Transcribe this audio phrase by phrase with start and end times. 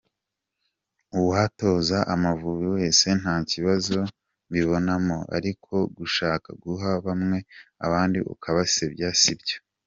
[1.19, 3.97] Uwatoza Amavubi wese nta kibazo
[4.49, 7.37] mbibonamo ariko gushaka guha bamwe
[7.85, 9.57] abandi ukabasebya sibyo.